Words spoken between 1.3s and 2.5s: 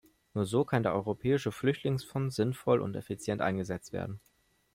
Flüchtlingsfonds